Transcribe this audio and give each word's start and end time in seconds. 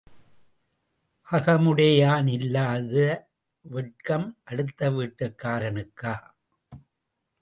அகமுடையான் 1.27 2.27
இல்லாத 2.27 2.95
வெட்கம் 3.65 4.27
அடுத்த 4.43 4.89
வீட்டுக்காரனுக்கா? 4.89 6.15